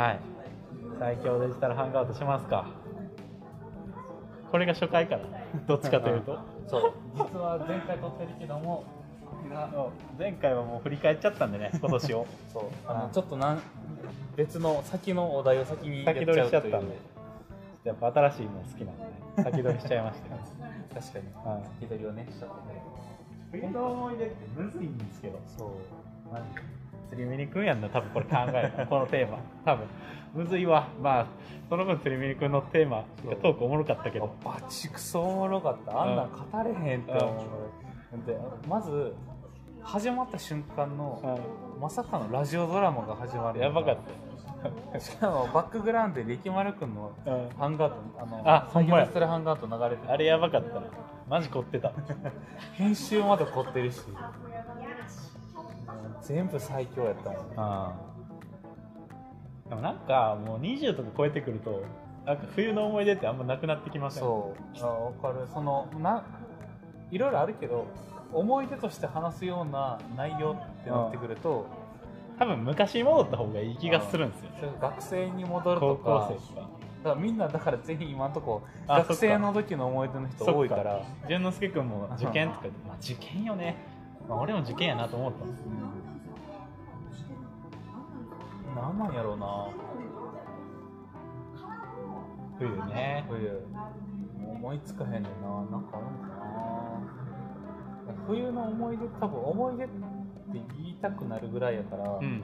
[0.00, 0.20] はい。
[0.98, 2.66] 最強デジタルハンガウトしますか。
[4.50, 5.24] これが初回かな
[5.68, 6.38] どっちかというと。
[6.68, 6.92] そう。
[7.16, 8.84] 実は前回撮ってるけども
[10.18, 12.26] 前回はもう振り返っちゃったんでね 今年を。
[12.48, 12.62] そう。
[12.86, 13.60] あのちょっとなん
[14.36, 16.96] 別の先のお題を先に先取りしちゃったんで。
[17.84, 20.40] やっぱ新しいの好きなんで、ね、先取りしちゃいましたよ。
[20.94, 21.24] 確かに。
[21.44, 21.62] はい。
[21.80, 22.82] 先取りをねしちゃってね。
[23.52, 25.38] 冬の思い出ってむずいんですけど。
[25.46, 25.68] そう。
[26.32, 26.79] マジで
[27.10, 29.38] 釣り見に行くんやんな多分これ考えたこのテーマ。
[29.64, 29.86] 多分。
[30.32, 30.88] むずいわ。
[31.02, 31.26] まあ
[31.68, 33.04] その分釣り見に行くのテーマ
[33.42, 34.34] トークおもろかったけど。
[34.44, 36.02] バチクソおもろかった。
[36.02, 37.44] あんなん語れへんって思
[38.12, 38.38] う、で
[38.68, 39.14] まず
[39.82, 41.40] 始まった瞬間の、
[41.80, 43.98] まさかのラジオドラマが始まるやばかっ
[45.00, 47.48] しかもバックグラウンドで力丸くんのた、うん。
[47.50, 49.06] ハンガートあのあほんまや。
[49.06, 50.82] 作業してるハンガート流れててあれやばかったな。
[51.28, 51.92] マジ凝ってた。
[52.74, 54.00] 編集まで凝ってるし
[56.22, 57.94] 全部最強やったもん
[59.68, 61.82] でもなんかもう20とか超えてくると
[62.26, 64.22] なんか冬の思い出ってあんまなくなってきません？
[64.22, 64.78] そう。
[64.84, 65.46] あ分かる。
[65.52, 66.22] そのな
[67.10, 67.86] いろいろあるけど
[68.32, 71.66] 思い出として話すような内容ってなってくると、
[72.38, 76.28] 多分昔に戻った方がいい気がするんですよそれ学生に戻る高とか。
[76.28, 76.68] 校生とか。
[77.02, 81.02] だからみんなだからぜひ今のとこあ学生の時の思い出の人多いから。
[81.28, 83.76] 淳之介君も受験とかで、まあ、受験よね、
[84.28, 85.44] まあ、俺も受験やなと思った。
[85.44, 85.68] んですう
[88.80, 89.68] んなんなんやろうな。
[92.58, 93.24] 冬ね。
[93.28, 93.66] 冬。
[94.52, 95.28] 思いつかへんねんな。
[95.70, 98.26] なんかあるんかな。
[98.26, 99.92] 冬の思い出多分思い出って
[100.52, 102.42] 言いたくなるぐらいやから、うん。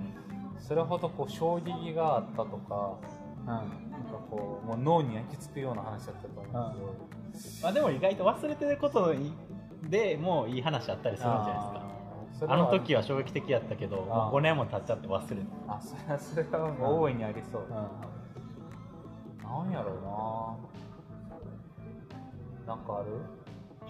[0.58, 2.98] それほどこう衝撃があったとか
[3.46, 3.68] なんか
[4.30, 9.14] こうもう脳に焼き付くような話だったと思うんですまあ、でも意外と忘れてること
[9.90, 11.72] でもういい話あったりするんじゃないですか。
[11.72, 11.95] けど
[12.46, 14.30] あの時は衝撃的やったけどあ。
[14.30, 17.78] もう5年も経っちゃって忘れる、あそれはそれはもう大いにありそう、な
[19.64, 19.92] んやろ
[22.66, 22.74] うな。
[22.74, 23.06] なんかある？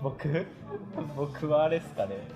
[0.03, 0.47] 僕？
[1.17, 2.29] 僕はあれですかね。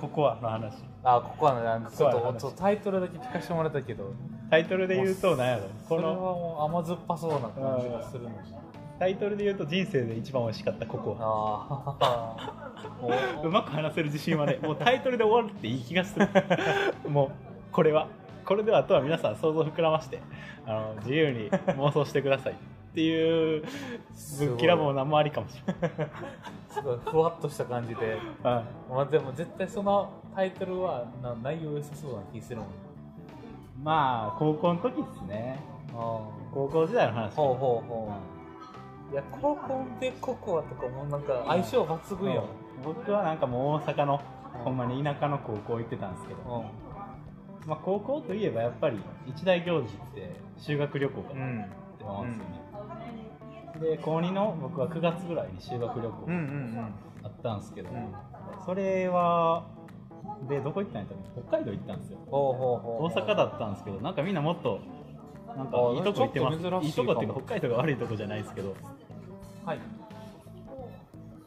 [0.00, 0.74] ココアの話。
[1.04, 4.12] あここはねあのちょっここはねとちょっとタイトルだけ聞かせてもらったけど。
[4.50, 5.62] タイトルで言うと何やろ。
[5.64, 8.30] ここれはのもう甘酸っぱそうな感じがするの。
[8.30, 8.36] に
[8.98, 11.96] タイトルで言うと人生で一番美味しかったココア。
[13.44, 16.26] うまく話せる自信はねもうタイトルで終わるっていい気がする。
[17.08, 17.30] もう
[17.72, 18.08] これは。
[18.46, 20.20] これではあとは皆さん想像膨らまして
[20.66, 22.56] あの自由に妄想してくださいっ
[22.94, 23.64] ていう
[24.38, 26.10] ぶっきらぼうなもありかもしれない。
[26.70, 28.18] すごいふわっとした感じで。
[28.42, 32.66] まあでも絶対そのタイトルはな内容良さそうな気するもん
[33.82, 35.60] まあ高校の時ですね。
[35.92, 36.20] あ
[36.54, 37.34] 高校時代の話。
[37.34, 38.35] ほうほうほう。
[38.35, 38.35] い
[39.14, 42.46] や高校でココアとかもなんか相性抜群よ、
[42.84, 44.20] 僕はなんかもう大阪の
[44.64, 46.40] ほんまに田舎の高校行ってたんですけど、
[47.64, 51.58] うまあ、高校といえばやっぱり一大行事って修学旅行かん。
[51.58, 51.68] なっ
[51.98, 56.94] て思うんですよね、で高2の僕は9月ぐらいに修学旅行うんうんうん。
[57.22, 58.12] あったんですけど、うん。
[58.64, 59.64] それは
[60.48, 62.18] でどこ行ったんやったら北海道行ったんですよ。
[62.28, 64.80] 大阪だったんですけどなんかみんなもっと
[65.56, 66.58] なんかあいいとこ行ってます。
[66.84, 68.74] いいいとこっていうか北海道が悪いとこじゃないですけど、
[69.64, 69.78] はい。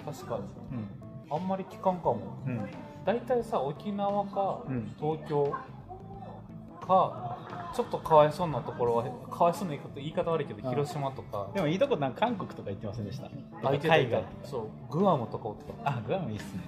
[0.06, 0.44] 確かに。
[0.72, 1.38] うん。
[1.38, 2.22] あんまり聞かんかも。
[2.48, 2.68] うん。
[3.06, 4.94] 大体さ沖縄かうん。
[5.00, 5.54] 東京
[6.88, 7.38] か
[7.76, 10.70] ちょっとかわいそうなところはかわいそうな言い方言い方悪いけどうん。
[10.72, 11.48] 広島とか。
[11.54, 13.30] でもいいとこなんか韓国とか行ってませんでした？
[13.62, 14.24] 海外。
[14.44, 14.92] そう。
[14.92, 15.92] グアムとかおった。
[15.92, 16.64] あグアムいいっすね。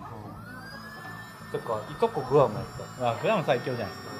[1.52, 3.10] てかいとこグアムやった。
[3.12, 4.11] あグアム最強じゃないですか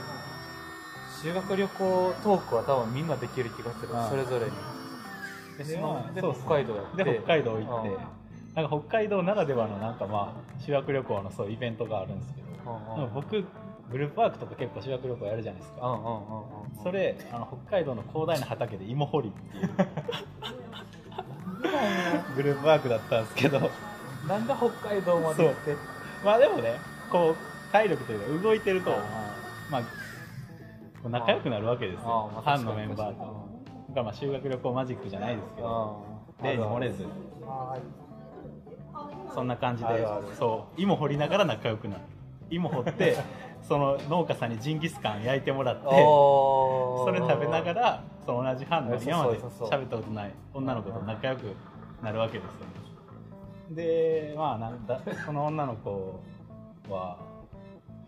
[1.22, 3.96] 修学旅行トークは多分みんなできる気がする。
[3.96, 4.52] ああそれぞれに。
[5.58, 7.04] でそので北海道やって。
[7.04, 7.90] で北海道行って。
[7.90, 7.98] うん。
[8.56, 12.48] なんか北海道ならではのなんかまあ修学旅行のそういうイベントがあるんですけど。
[12.98, 13.46] うんうん僕
[13.92, 15.86] グループワークとか結構修学旅行やるじゃないですか。
[15.86, 16.12] うんうんうん
[16.78, 16.84] うん。
[16.84, 19.70] それあの北海道の広大な畑で芋掘りっていう。
[22.36, 23.70] グループワークだったんですけど。
[24.28, 25.76] なんで北海道まで行って
[26.24, 26.80] まあでもね
[27.12, 28.92] こう体力というか動いてると
[29.70, 29.82] まあ
[31.10, 33.20] 仲良くなるわけですあよファンのメンバーと。
[33.22, 33.30] だか
[33.96, 36.04] らまあ修学旅行マジックじゃないですけど
[36.40, 37.04] うん例に漏れず。
[37.04, 39.32] はい。
[39.34, 40.08] そんな感じで
[40.38, 40.82] そう。
[40.82, 42.02] 芋掘りながら仲良くなる。
[42.50, 43.18] 芋掘って
[43.64, 51.56] その農家さんにジンギスカン焼いてもらってそそれ食べながらその同じ班のそうそう今まで喋ったことない女の子と仲良く
[52.04, 52.52] なるわけですよ。
[53.72, 56.20] でまあなんだその女の子
[56.90, 57.18] は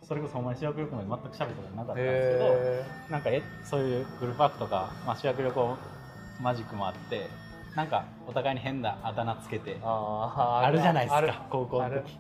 [0.04, 5.78] それこそほんまに修学旅行まで全く喋ったことなかったんですけどへなんかえそういうグループワークとか、まあ、修学旅行
[6.42, 7.28] マジックもあって
[7.76, 12.20] なんかお互いに変なあだ名つけてーあるじゃないですか高校の時。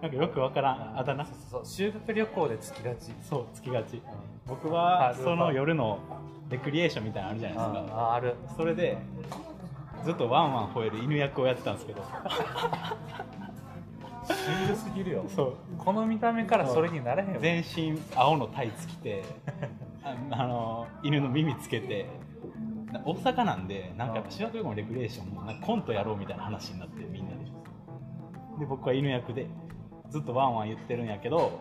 [0.00, 1.24] なんかよくわからんあだ名。
[1.24, 3.12] そうそう修学旅行でつきがち。
[3.22, 4.02] そうつきがち。
[4.46, 5.98] 僕はその夜の
[6.50, 7.96] レクリエーションみたいなのあるじゃないですか。
[7.96, 8.34] あある。
[8.56, 8.98] それで
[10.04, 12.02] ずっとワンワン吠える犬役をやってたんですけど
[14.26, 15.24] シュールすぎるよ。
[15.28, 15.54] そう。
[15.78, 17.40] この見た目からそれになれへんわ。
[17.40, 19.22] 全身青のタイツ着て
[20.04, 22.06] ああの犬の耳つけて
[22.92, 27.36] な大阪なんでなんかやっぱ修学旅行のレクリエーションもなんかコントやろうみたいな話になってみんなで。
[28.58, 29.46] で僕は犬役で
[30.10, 31.60] ずっとワンワン言ってるんやけど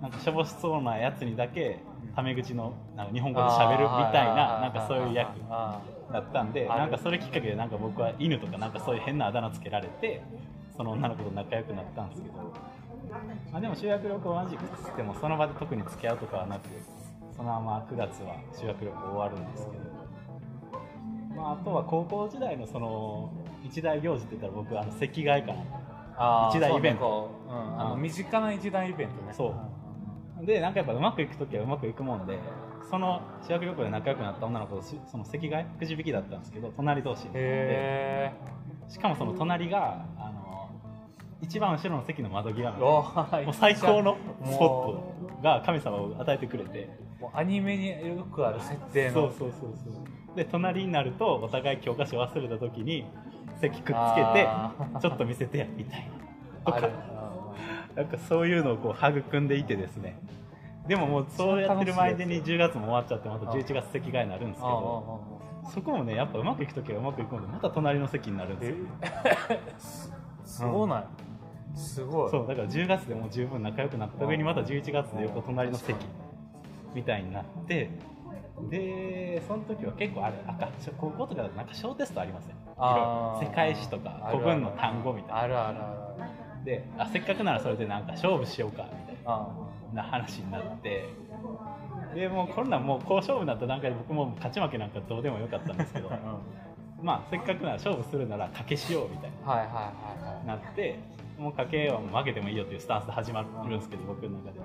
[0.00, 1.80] なんかしょぼしそうなやつにだけ
[2.14, 5.80] タメ口のなんか日本語で喋るみたいななんかそういう役あ
[6.12, 10.22] だったんでなんかそれきっかけでなんか僕は犬とかなんかそういう変なあだ名つけられて
[10.78, 12.36] その女の子と仲良くなったんですけど、
[13.50, 16.68] まあ、でも修学旅行マジックっつってもその場で特に付き合うとかはなく
[17.36, 23.32] そのまま9月は修学旅行終わるんですけど、まあ、あとは高校時代のその
[23.64, 26.50] 一大行事って言ったら僕あの席替えかな。
[26.50, 27.00] 一大イベント。
[27.48, 29.32] そうんあの身近な一大イベントね。
[29.32, 29.54] そ
[30.42, 30.46] う。
[30.46, 32.38] でなんかやっぱうまくいく時はうまくいくもんで
[32.88, 37.30] その修学旅行で仲良くなった女の子としその席替えくじ引きだったんですけど隣同士で。
[37.34, 38.32] へ
[38.88, 40.27] しかもその隣があの
[41.40, 47.08] 一番後ろの席の窓際のもう最高のスポットが神様を与えてくれて。
[47.20, 49.14] もうアニメによくある設定の。
[49.14, 50.36] そうそうそうそう。
[50.36, 53.04] で隣になるとお互い教科書忘れた時に
[53.60, 54.48] 席くっつけて
[55.00, 56.08] ちょっと見せてやみたい
[56.64, 56.72] な。
[56.72, 56.88] とか。
[57.96, 58.02] な。
[58.04, 60.16] んかそういうのをこう育んでいてですね。
[60.86, 65.20] でももうそうやってる前に10月も終わっちゃってまた11月席替えになるんですけど
[65.74, 68.86] そこもねやっぱうまくいく時はうまくいくのでまた隣の席になるんですよ。
[69.02, 69.60] え
[70.48, 71.04] すごない。
[71.78, 72.30] すごい。
[72.30, 75.96] そうだから10月でもう十分仲良くなった上にまた11月で横隣の席
[76.94, 77.90] みたいになって
[78.70, 83.48] でその時は結構あれ赤高校とかだとなんか小テストありません？
[83.48, 85.40] 世界史とか古文の単語みたいな。
[85.42, 86.14] あるあるあ
[86.58, 86.64] る。
[86.64, 89.46] であせっかくならそれでなんか勝負しようかみたいあ
[89.94, 91.08] な話になって。
[92.14, 96.10] でもうこんなんもうこう勝負になった段階で僕も勝ち負けなんかどうでもよかったんですけど
[97.02, 99.52] まあせっかくなら勝負するなら賭けしようみたいな。
[99.52, 100.46] はいはいはいはい。
[100.46, 100.98] なって
[101.38, 104.58] もう賭けは負けてもいいよっていうスタンスで始まるんですけど僕の中で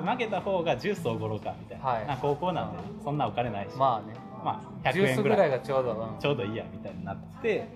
[0.00, 2.06] で負けた方がジュースをおごろうかみたいな、はい。
[2.06, 4.14] な高校なんでそんなお金ないし、まあね。
[4.44, 6.20] まあ、100ジュースぐらい円ぐらいがちょうどうん。
[6.20, 7.68] ちょうどいいやみたいになって。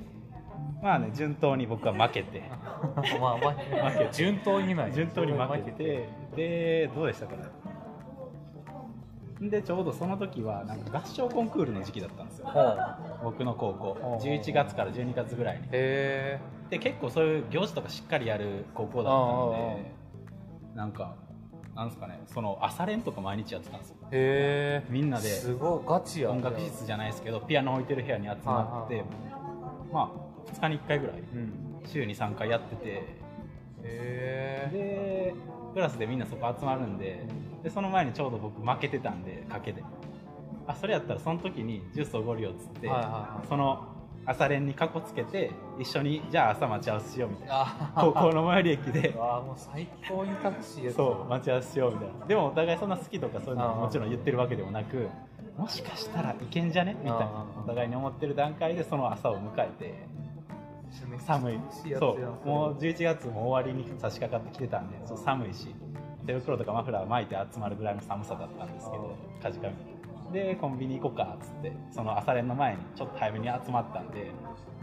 [0.82, 2.42] まあね順当に僕は負けて。
[3.20, 4.12] まあ負け負けて。
[4.12, 6.08] 順当にない順当に負けて。
[6.36, 7.42] でどうでしたかね
[9.40, 12.46] でちょうどその時はなんか合唱コンクールの時期だったんですよ。
[13.22, 13.96] 僕の高校。
[14.00, 14.22] ほう。
[14.22, 15.68] 11月から12月ぐらいに。
[15.72, 16.38] へ
[16.68, 19.92] で結構そういう行事とかしっかりやる高校だったんで
[20.76, 21.16] なんか
[21.74, 23.96] なんですかねその朝練とか毎日やってたんですよ。
[24.90, 25.28] みんなで。
[25.28, 25.88] すごい。
[25.88, 29.04] ガチや音楽室じゃないですけどピアノ置いてる部屋に集まってはい。
[29.90, 31.52] まあ2日に1回ぐらいうん。
[31.86, 32.88] 週に3回やってて。
[32.88, 33.02] へ
[33.82, 34.70] え。
[34.70, 35.34] で
[35.72, 37.26] クラスでみんなそこ集まるんで
[37.62, 39.82] でその前にちょうど僕負けてたんで賭けで。
[40.66, 42.88] あそれやったらその時にジュースおごるよっつって、
[43.48, 43.88] その
[44.24, 47.54] 朝練にかこつけて一緒にじゃあ朝待ち合わせしようみたいな。
[47.62, 52.26] あ高校の最寄り駅でああもう最高に楽しいやつそう待ち合わせしようみたいな。
[52.26, 55.08] でもお互いそんな好きとかそういうのはああもちろん言ってるわけでもなく
[55.56, 60.06] もしかしたらいけんじゃねみたいなお互いに思ってる段階でその朝を迎えて
[61.18, 61.60] 寒い。
[61.98, 62.48] そう。
[62.48, 65.74] もう11月も終わりに差し掛かってきてたんでそう寒いし
[66.30, 74.30] 手袋とかマフラー巻いて集まるぐらいの寒さだったんですけどかじかみでコンビニ行こうかっつってその朝練の前にちょっと早めに集まったんで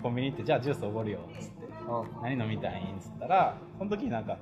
[0.03, 1.67] コンビニ行ってじゃあジュースおごるよっつって
[2.21, 4.37] 何飲みたいんっつったらその時になんか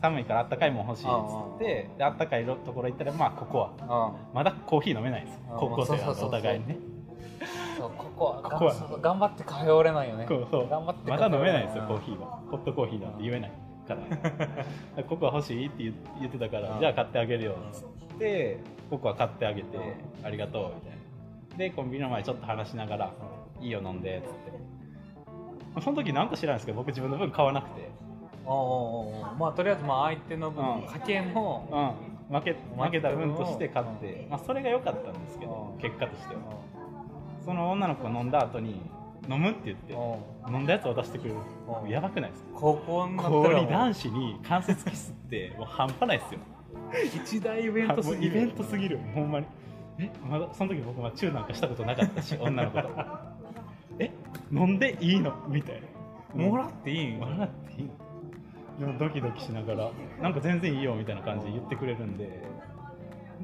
[0.00, 6.28] 寒いからあったかいもん欲しいっつってであったかいところ行ったらまあここはうんまだコーヒー飲めないんですあ高校生なんでそうそうそうそう。
[6.28, 6.76] お互いにね。
[7.78, 10.26] そうここは頑張ってカフェオレないよね。
[10.28, 11.88] そう頑張ってまだ飲めないんですようん。
[11.88, 12.40] コーヒーは。
[12.50, 13.52] ホットコーヒーなんて言えない
[13.84, 13.94] か
[14.96, 15.02] ら。
[15.04, 16.80] ここは欲しいって言言ってたからうん。
[16.80, 18.58] じゃあ買ってあげるよっつって
[18.90, 19.78] 僕は買ってあげて
[20.22, 20.90] ありがとうみたい
[21.50, 21.56] な。
[21.56, 23.12] でコンビニの前ちょっと話しながら
[23.60, 25.80] いいよ飲んでっつって。
[25.80, 27.90] その時なんか知らないですけど僕自分の分買わなくて。
[28.44, 30.82] おうおうおうおうまあとりあえずまあ相手の分うん。
[30.82, 31.96] 家計の
[32.30, 32.36] うん。
[32.36, 35.80] 負け負けた分として買って、まあ、それが良かったんですけどうん。
[35.80, 36.40] 結果としては。
[37.44, 38.80] その女の子が飲んだ後に
[39.28, 40.54] 飲むって言ってうん。
[40.56, 41.36] 飲んだやつ渡してくれる。
[41.84, 41.88] うん。
[41.90, 42.48] やばくないですか？
[42.54, 43.16] 高校に
[43.68, 46.40] 男子に関節キスってもう半端ないですよ。
[47.24, 49.46] 一大イベントすぎるイベントすぎるほんまに。
[49.98, 52.88] えまだその時僕はチューなんかしたことなかったし 女の子と。
[53.98, 54.10] え
[54.50, 55.32] 飲んでいいの？
[55.48, 55.80] みたい
[56.34, 56.44] な。
[56.46, 57.18] もらっていいん？
[57.20, 57.88] もらっていい
[58.78, 58.86] の？
[58.86, 59.90] でもドキドキしながら
[60.22, 62.42] なんか全然いいよみたいな感じで言ってくれるんで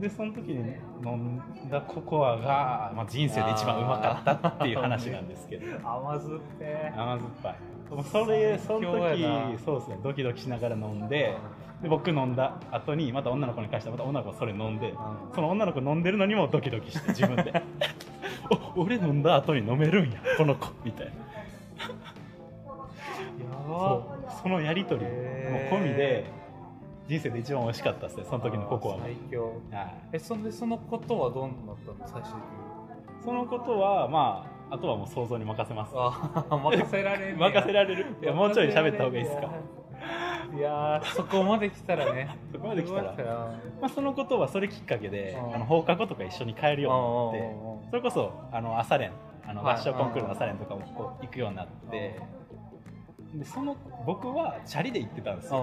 [0.00, 5.66] でその時に飲んだココアが、まあ、人生で一番うまかったっていう話なんですけど。
[5.76, 6.92] 甘酸っぱい。
[6.96, 7.56] 甘酸っぱい。
[8.04, 9.52] それその時な。
[9.64, 9.98] そうですね。
[10.02, 11.36] ドキドキしながら飲んで
[11.82, 14.94] で僕飲んだ後にまた女の子に返してまた女の子それ飲んで、
[15.34, 17.62] その女の子飲んでるのにもドキドキして自分で。
[18.76, 20.68] お俺飲んだ後に飲めるんやこの子。
[20.84, 21.12] みたいな。
[21.12, 21.18] や
[23.68, 24.02] ば。
[24.42, 25.12] そのやり取りも
[25.70, 26.24] 込みで
[27.08, 29.44] 人生で一番美味しかったですねその時のココアが最強。
[29.72, 29.94] はい。
[30.12, 33.24] えそんでそのことはどうなったの最終的に？
[33.24, 35.92] そのことはまああとはもう想像に任せます。
[35.96, 38.06] あ 任せられんねや任せられる？
[38.22, 39.48] いやもうちょい喋った方がいいですか？
[40.56, 42.28] いやーそこまで来たらね。
[42.52, 43.14] そこまで来たら。
[43.80, 45.54] まあ、そのことはそれきっかけでうん。
[45.54, 47.50] あの放課後とか一緒に帰るようになっ
[47.82, 49.10] てそれこそあの朝練
[49.46, 49.74] あのはい。
[49.76, 52.20] 合唱コンクールの朝練とかもこう行くようになって。
[53.34, 55.60] でその僕はチャリで行ってたんですよ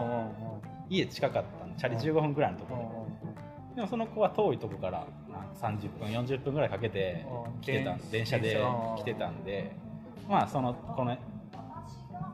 [0.89, 3.07] 家近かったんでチャリ15分ぐらいのところ。
[3.23, 3.35] うん。
[3.35, 7.61] ででもその子は遠いとこからまあ30分40分ぐらいかけてうん。
[7.61, 8.57] 来てたん電電車で
[8.97, 9.75] 来てたんで
[10.29, 11.17] まあそのこの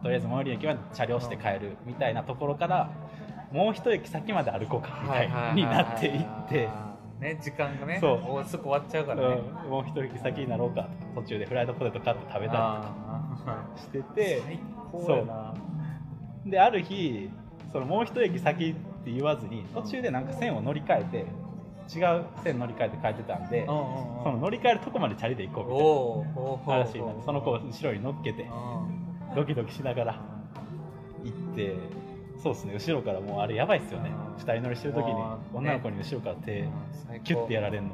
[0.03, 2.91] とりあえず最寄り駅までチャリをして帰るみたいなところから
[3.51, 6.69] もう一駅先まで歩こうかみたいになっていって。
[7.19, 8.39] ね時間がねそう。
[8.39, 9.41] おすぐ終わっちゃうからね。
[9.65, 9.69] うん。
[9.69, 12.95] もう一息先になろうか途中でフライドポテト買って食べたりとか
[13.45, 14.41] あしてーて。
[14.43, 14.59] 最
[14.91, 15.53] 高やな。
[16.45, 17.29] である日
[17.71, 26.29] そのもう一駅先って言わずに途中でなんか線を乗り換えて違う線乗り換えて帰ってたんでその乗り換えるとこまでチャリで行こう
[26.61, 28.49] みたいな話になってその子を後ろに乗っけて
[29.35, 30.21] ドキドキしながら
[31.23, 31.75] 行って
[32.41, 34.09] そうですね後ろからもうあれやばいっすよね。
[34.09, 35.13] うん二人乗りしてる時に
[35.53, 36.67] 女の子に後ろから手
[37.23, 37.89] キュッてやられるの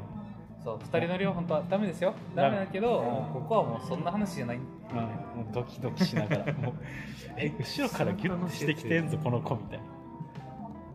[0.62, 2.14] そう二人乗りは本当はダメですよ。
[2.34, 4.56] ダメだけどここはもうそんな話じゃない。
[4.56, 4.96] うん。
[4.96, 6.52] もうドキドキしながら。
[6.54, 6.74] もう
[7.36, 9.84] え後ろからギュッとしてきてんぞこの子みたいな。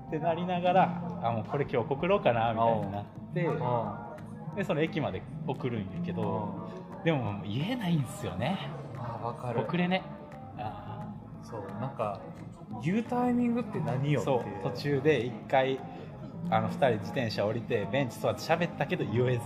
[0.07, 3.45] ってなりながらあもうこれ今日送ろうかなみたいになって。
[3.45, 4.13] うん
[4.55, 6.69] でその駅まで送るんやけど
[7.03, 8.69] でも言えないんですよね。
[8.97, 9.61] あ分かる。
[9.61, 10.03] 遅れね。
[10.57, 11.07] あ
[11.41, 12.19] そうなんか
[12.83, 15.79] 言うタイミングって何よってーそう途中で一回
[16.49, 19.41] あの2人自転車降りてベンチ座って喋ったけど言えず。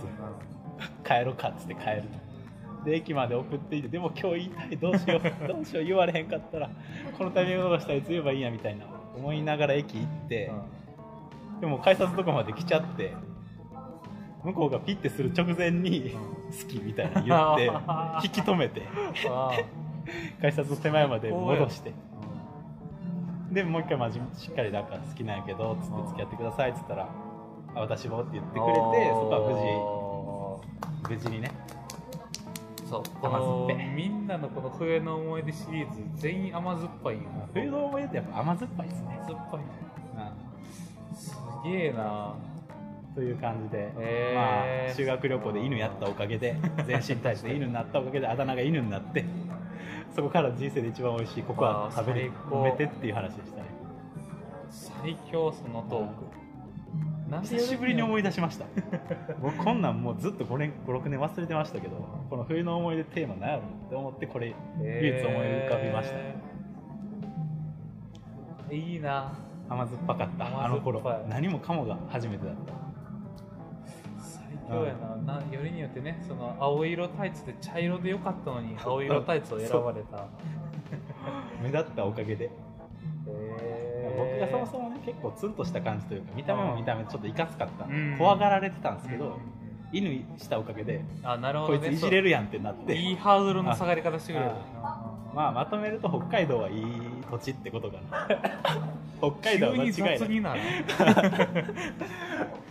[1.04, 2.04] 帰ろうかっつって帰る
[2.84, 6.70] で駅まで送っていてでも今日言いたいどうしよう どうしよう言われへんかったら
[7.16, 8.86] このタイミングどうしたらいつ言えばいいんやみたいな
[9.16, 10.52] 思いながら駅行って、
[11.60, 13.14] でも改札とかまで来ちゃって
[14.44, 16.14] 向こうがピッてする直前に
[16.52, 17.64] 好きみたいな言って
[18.24, 18.82] 引き止めて
[19.28, 19.50] あ
[20.40, 21.90] 改札の手前まで戻して。
[21.90, 22.07] ー
[23.50, 27.08] でもう一回まじしっかりなんか好きなんやけどつって付き合ってくださいっつったら
[27.74, 30.60] あ私もって言ってくれてそこは
[31.04, 31.50] 無事無事にね。
[32.88, 33.86] そうこ甘酸っのぱい。
[33.88, 37.22] みんなのこの冬の思い出シリーズ全員甘酸っぱいよ。
[37.52, 41.16] 冬の思い出ってやっぱ甘酸っぱいですね、甘酸っぱいうん。
[41.16, 42.34] すげえな。
[43.14, 44.34] という感じで、へー。
[44.86, 49.24] まあ、修学旅行で犬やったおかげで全身タイツで犬になったおかげであだ名が犬になって
[50.14, 53.64] そこから人生で一番美味しいココア食べれあー最高飲めてっていう話でしたね。
[54.70, 56.38] 最強そのトーク。
[57.42, 58.64] 久しぶりに思い出しました。
[59.42, 61.96] 僕こんなんもうずっと5年56年忘れてましたけど
[62.30, 66.16] この冬の思い出テーマ何やろって思ってこれ唯一思い浮かびました。
[66.16, 66.22] ね、
[68.70, 69.32] えーいいな。
[69.68, 72.72] 甘酸っぱかったあの頃何もかもが初めてだった
[74.68, 75.40] 最強やな。
[75.40, 80.26] なよりによってねその青色タイツで茶色でよかったのに 青色タイツを選ばれた。
[81.62, 82.50] 目立ったおかげで。
[83.26, 88.16] 僕がそもそもね結構ツンとした感じというか見た目も見た目でちょっといかつかったうん。
[88.18, 89.32] 怖がられてたんですけど、うん。
[89.92, 92.94] 犬したおかげであなるほこいつどねいじれるやんってなって。
[92.94, 94.50] いいハードルの下がり方してくれる。
[95.34, 96.84] まあまとめると北海道はいい
[97.30, 98.28] 土地ってことかな。
[99.20, 100.18] 北海道は急に間違いない。
[100.18, 100.60] 雑になる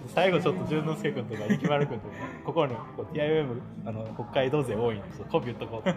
[0.07, 2.13] 最後ちょっと淳之介君とか力丸君とか
[2.45, 5.89] ここにこう TIOM あの北海道勢多いんでちょっと媚び打っとこう。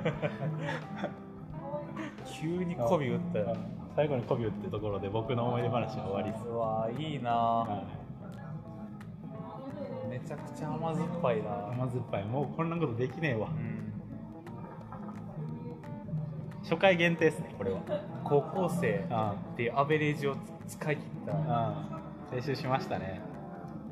[2.41, 3.57] 急に媚び打ったよ
[3.97, 6.45] 最後に媚び打ってところで僕の思い出話は終わりです。
[6.45, 7.31] うわいいな。
[7.31, 8.11] はい
[10.11, 11.69] めちゃくちゃ甘酸っぱいな。
[11.69, 12.25] 甘酸っぱい。
[12.25, 13.49] もうこんなことできねえわ。
[13.49, 13.93] うん。
[16.65, 17.81] 初回限定ですねこれは。
[18.25, 20.37] 高校生あっていうアベレージを
[20.67, 21.33] 使い切った。
[21.33, 22.01] あああ
[22.33, 23.21] 青春しましたね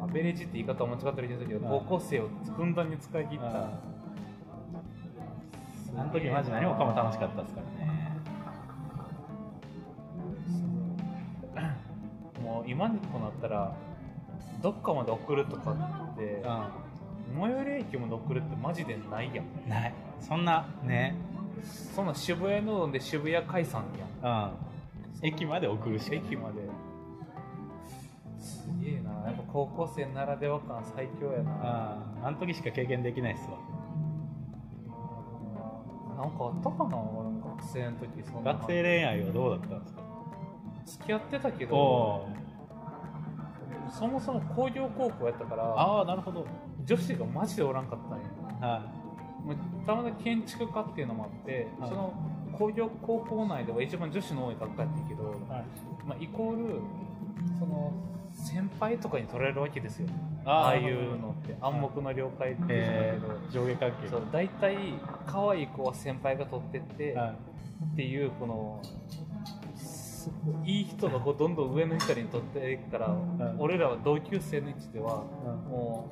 [0.01, 1.63] アベレージって言い方を間違ってるけどうん。
[1.63, 3.47] 高校生をふんだんに使い切った。
[3.47, 3.71] あ
[5.97, 7.99] あの時マジ何もかも楽しかったですからね。
[12.43, 13.75] もう今にこうなったら
[14.63, 15.73] どっかまで送るとか
[16.13, 16.45] って
[17.35, 19.45] 最寄り駅まで送るってマジでないやん。
[19.45, 19.95] うんない。
[20.21, 21.17] そんなね。
[21.95, 23.85] そんな渋谷ので渋谷解散
[24.23, 24.53] やん。
[25.23, 25.27] うん。
[25.27, 26.63] 駅まで送るし駅まで。
[28.39, 29.08] すげえな
[29.53, 31.51] 高校生ならでは感最強やな。
[31.53, 33.59] あああの時しか経験できないっすわ。
[36.17, 36.97] なんかあったかなな
[37.31, 38.53] んか生の時そんな。
[38.55, 40.03] 学生恋愛はどうだったんですか？
[40.87, 42.29] 付き合ってたけおどお
[43.91, 46.47] そもそも工業高校やったからああなるほど。
[46.85, 48.25] 女子がマジでおらんかったんよ
[48.61, 48.81] は
[49.45, 51.89] もうたまたま建築家っていうのもあって、はい。
[51.91, 52.13] その
[52.59, 55.65] 工業高校内では一番女子の多い学科やったけど、い、はい、
[56.07, 56.81] まあ、イコール
[57.59, 57.93] その
[58.39, 60.09] 先輩とかに取られるわけですよ。
[60.45, 61.57] あああいうのって。
[61.61, 64.77] 暗黙の了解って言うんだえけど、ー、上下関係そう大体
[65.27, 67.31] 可愛い子は先輩が取ってって、はい。
[67.93, 68.83] っていうこの
[69.77, 70.31] す
[70.65, 76.11] いい人がこうどんどん上の人に取っていくから、ん俺らは同級生の位置ではうんも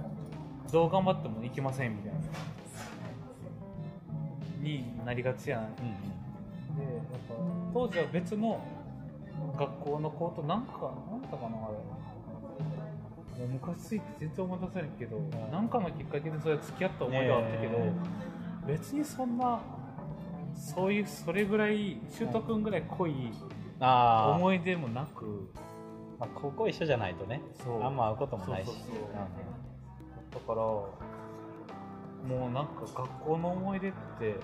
[0.68, 2.18] うどう頑張ってもいけませんみたいな。
[4.60, 5.74] になりがちやん。
[5.76, 6.96] でうん。
[6.96, 7.34] やっぱ
[7.72, 8.60] 当時は別の
[9.56, 11.76] 学校の子となんかなんだかなあれ
[13.38, 15.30] もう昔ついて全然思い出せないけど、ん。
[15.52, 17.92] なんかのきっかけでそれ付き合った思い出はあったけど、ね
[18.66, 19.60] 別にそんな
[20.52, 23.30] そういうそれぐらい修斗君ぐらい濃い
[23.78, 25.48] 思い出もなく
[26.18, 27.42] まあ、高校一緒じゃないとね。
[27.82, 28.70] あんま会うこともないし。
[28.70, 30.88] だからも
[32.30, 34.36] うなんか学校の思い出って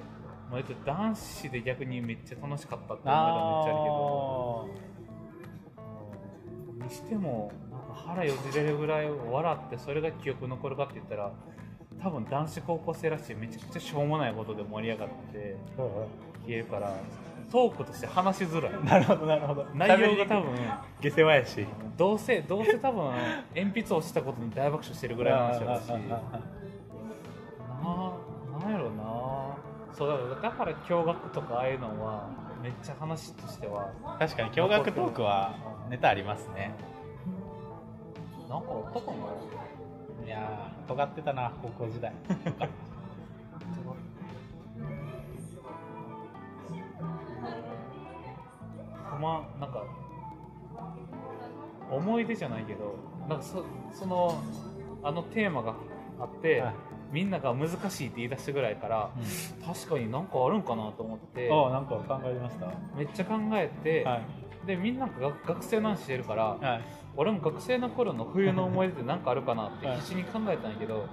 [0.52, 4.69] まあ、男子で逆にめっちゃ楽しかったって思い出はめっちゃあるけど
[6.83, 7.50] あにしても
[8.06, 11.32] 腹よじれるぐらい笑ってそれが記憶残るかって言ったら
[12.02, 15.82] 多分男子高校生らしいめちゃくちゃしょうもないことで盛り上がってー
[16.47, 16.94] 消えるから
[17.50, 18.85] トークとして話しづらい。
[18.85, 19.66] なるほどなるほど。
[19.75, 20.54] 内容が多分
[21.02, 21.66] 下世話やし。
[21.99, 23.12] どうせどうせ多分
[23.54, 25.88] 鉛筆をしたことに大爆笑してるぐらいの話だし。
[25.88, 26.23] な
[27.82, 28.12] あ
[28.62, 29.02] なんやろうな。
[29.92, 32.26] そうだから驚愕とかああいうのは
[32.62, 35.54] めっちゃ話としては確かに驚愕トークは
[35.90, 36.75] ネタありますね
[38.52, 40.26] なんかあったかな？
[40.26, 42.12] いやー尖ってたな高校時代。
[49.21, 49.85] まなんか
[51.90, 52.97] 思い出じゃないけど
[53.28, 54.35] なんかそその
[55.04, 55.74] あのテーマが
[56.20, 56.74] あって、はい。
[57.12, 59.11] みんなが難しいって言い出したぐらいから
[59.66, 62.72] 確かになんかあるんかなと思ってああなんか考えました？
[62.96, 64.22] めっちゃ考えて、はい。
[64.66, 66.83] でみんなが学学生の話してるから、はい
[67.16, 69.96] 俺も学生の頃の冬の思い出って何かあるかなってはい。
[69.96, 71.07] 必死に考えたんやけど、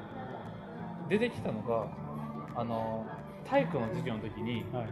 [1.09, 1.88] 出てきたのが
[2.55, 3.05] あの
[3.45, 4.88] 体育の授業の時にはい。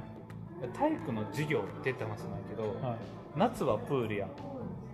[0.73, 2.97] 体育の授業ってって話なんやけど、はい。
[3.35, 4.27] 夏はプールや。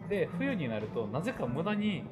[0.10, 2.04] で冬になるとなぜか無駄に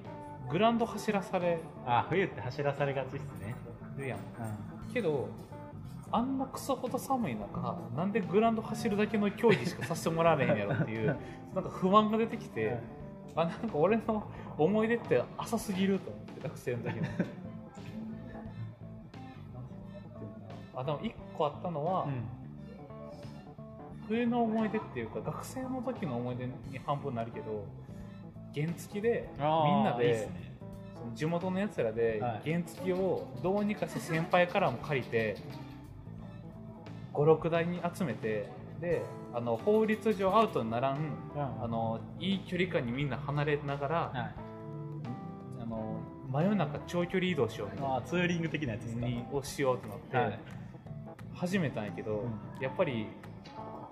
[0.49, 3.55] グラウンド走らされあ冬って走らされがちっすね。
[3.97, 4.19] るやん。
[4.19, 4.21] う
[4.89, 4.93] ん。
[4.93, 5.29] けど
[6.13, 11.15] あんなクソほど寒い中なんでグラウンド走るだけの競技しかさせてもらわれへんやろっていう
[11.55, 12.79] なんか不安が出てきて、
[13.35, 14.23] あなんか俺の
[14.57, 17.07] 思い出って浅すぎると思って学生の時の
[20.81, 22.23] あでも1個あったのは、うん。
[24.07, 26.53] 冬の思い出っていうか学生の時の思い出に
[26.85, 27.65] 半分になるけど
[28.53, 30.27] 原付でみんないで
[30.95, 32.51] その地元のやつらではい。
[32.51, 35.37] 原付をどうにかして先輩からも借りて
[37.13, 38.49] 56台に集めて
[38.81, 39.01] で
[39.33, 40.97] あの法律上アウトにならん
[41.35, 44.35] あのいい距離感にみんな離れながら、はい。
[45.61, 48.01] あの真夜中長距離移動しようみたいな。
[48.01, 49.05] ツーリング的なやつですか。
[49.05, 50.39] にをしようってなって、はい。
[51.33, 52.25] 始めたんやけど、
[52.59, 53.07] うやっぱり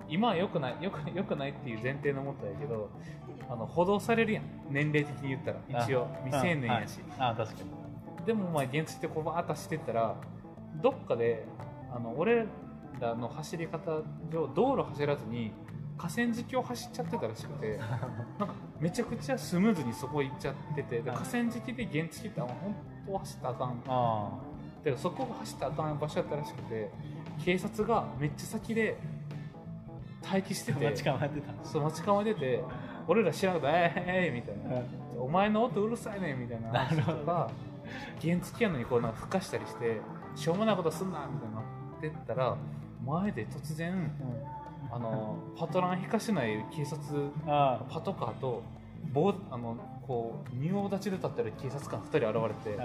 [0.10, 2.90] 今は良くない良く良くないっていう前提のもとやけど
[3.50, 4.44] あの補導されるやん。
[4.70, 5.84] 年齢的に言ったら。
[5.86, 8.26] 一応あ未成年やし、あー確かに。
[8.26, 10.16] でもまあ原付ってこうバーッと走ってったら
[10.82, 11.46] どっかで
[11.96, 12.46] あの俺
[13.00, 15.52] らの走り方上道路走らずに
[15.98, 17.78] 河川敷を走っちゃってたらしくて
[18.40, 22.76] なんかめちゃくちゃスムーズにそこ行っちゃってて河川敷で原付ってあ本
[23.06, 23.84] 当は走ったらあかん。
[23.88, 24.30] あ
[24.84, 26.90] でそこが走ったらあかん場所やったらしくて
[27.44, 28.98] 警察がめっちゃ先で
[30.24, 31.66] 待機してあて待ち構えてた。
[31.66, 32.64] そう待ち構えてて
[33.08, 34.82] 俺ら知らなかった「えー、えー、みたいな。
[35.20, 37.52] お前の音うるさいねんみたいな話とか
[38.22, 40.00] 原付やのにこうなんか吹かしたりして
[40.36, 41.64] しょうもないことすんなみたいになっ
[42.02, 42.56] てったら
[43.06, 44.10] 前で突然うん。
[44.92, 47.00] あのパトラン引かしない警察
[47.46, 48.64] あパトカーと
[49.14, 52.80] 棒あのこう仁王立ちで立ってる警察官2人現れて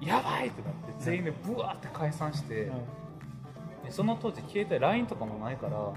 [0.00, 3.84] やばいってなって全員でブワーって解散してうん。
[3.84, 5.92] でその当時携帯 LINE とかもないから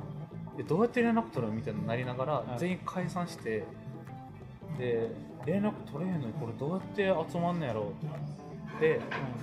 [0.58, 3.64] でどうやって連絡取るみたいになりながらい全員解散して
[4.78, 5.10] で
[5.46, 6.70] 連絡取れへんのにこれどう
[7.06, 8.08] やって集まんのやろうって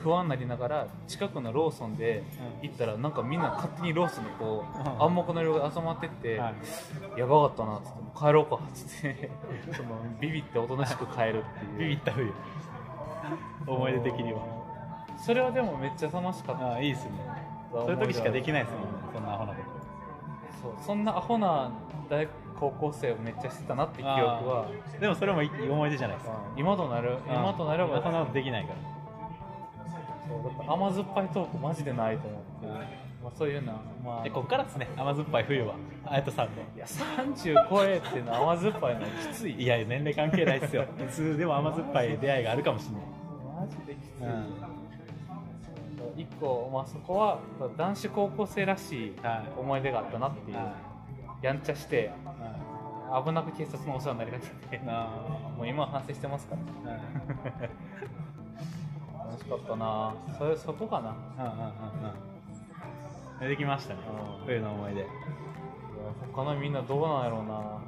[0.03, 2.23] 不安になりながら近くのローソンで
[2.63, 5.03] 行ったらなんかみんな勝手にローソンにこううん。
[5.03, 6.53] 暗黙の了が集まってって、は
[7.17, 7.21] い。
[7.21, 9.31] やばかったなっつって 帰ろうかっつって
[9.73, 9.89] その
[10.21, 11.79] ビビっておとなしく帰るっていう。
[11.79, 12.33] ビビった冬
[13.67, 14.41] 思い出的には。
[15.17, 16.67] それはでもめっちゃ楽しかった。
[16.67, 17.13] ああいいっすね。
[17.73, 19.59] そういう時しかできないですもんねそんなアホなこ
[20.63, 21.73] そうそんなアホな
[22.11, 22.29] 大
[22.61, 24.67] 高校生をめっちゃしてたなって記憶は。
[25.01, 26.39] でもそれもいい思い出じゃないですか。
[26.57, 28.92] 今となる今となればそんなことできないから
[30.41, 32.67] そう甘酸っぱいトークマジでないと思って、
[33.23, 34.25] まあ、そういうのはまあ。
[34.25, 34.89] でこっからですね。
[34.97, 35.75] 甘酸っぱい冬は。
[36.07, 36.53] あやとさんの。
[36.75, 39.55] いや30超えっていうのは甘酸っぱいのはきつい。
[39.55, 40.85] いや年齢関係ないですよ。
[40.99, 43.03] いつでも甘酸っぱい出会いがあるかもしれない。
[43.61, 44.73] マジできつい、うん
[46.17, 47.39] 一個、まあ、そこは
[47.79, 49.61] 男子高校生らしいはい。
[49.61, 50.75] 思い出があったなっていう、は
[51.41, 52.11] やんちゃして
[53.09, 56.93] は危なく警察のお世話になりがちでもう今は反省してますから。
[56.93, 57.01] あ
[57.61, 58.42] 楽
[59.43, 60.15] しかったな。
[60.39, 61.11] それそこかな。
[61.11, 63.49] うんうんうんうん。
[63.49, 64.01] 出てきましたね。
[64.41, 64.47] うん。
[64.47, 65.07] 冬の思い出。
[66.33, 67.79] 他のみんなどうなんやろうな。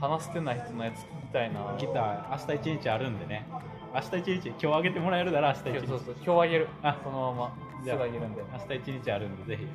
[0.00, 1.74] 話してない人のやつ聞きたいな。
[1.78, 3.46] ギター明日一日あるんでね。
[3.94, 5.86] 明日一日今日あげてもらえるなら明日一日。
[5.86, 6.16] 今日そうそう。
[6.24, 6.68] 今日あげる。
[6.82, 6.96] あ。
[7.02, 8.42] そのまますじゃあぐあげるんで。
[8.52, 9.66] 明日一日あるんでぜひ。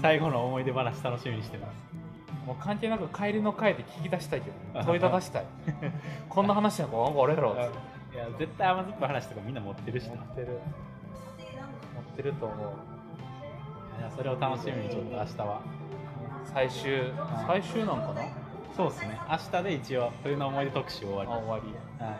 [0.00, 1.76] 最後の思い出話楽しみにしてます。
[2.46, 5.44] もう関係なく帰りの会で聞き出したいけど問いただしたい。
[6.28, 7.56] こんな話なんかなんかあれやろ
[8.12, 10.16] いや絶対甘酸っぱい話とかみんな持ってるしな。
[10.16, 10.46] 持ってる。
[10.48, 12.68] 持ってると思う。
[13.98, 15.60] いやそれを楽しみにちょっと明日は。
[16.44, 17.12] 最終
[17.46, 18.22] 最終なんかな？
[18.76, 19.20] そうですね。
[19.28, 21.30] 明日で一応冬の思い出特集終わり。
[21.30, 22.04] あ終わり。
[22.04, 22.16] は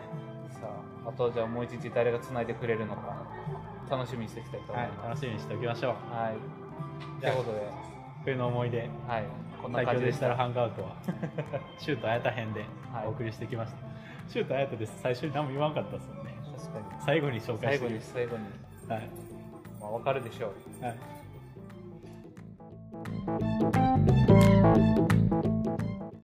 [0.49, 0.67] さ
[1.05, 3.25] ああとじゃあもう一日誰がつないでくれるのか
[3.89, 5.95] 楽しみにしていきたいとい、はい思いま、楽しみにしておきましょう。
[6.09, 7.21] すはい。
[7.21, 7.69] ということで。
[8.23, 8.89] 冬の思い出。
[9.07, 9.25] はい
[9.61, 10.35] こんな感じでした。
[10.35, 10.95] ハンガウトは。
[11.77, 13.07] シュートあやた編ではい。
[13.07, 13.77] お送りしてきました、
[14.31, 16.33] シュートあやたです最初に何も言わんかったですもんね。
[16.57, 16.85] 確かに。
[17.05, 18.45] 最後に紹介最後に最後に、
[18.87, 19.09] はい、
[19.81, 20.85] まあ、分かるでしょう。
[20.85, 20.97] はい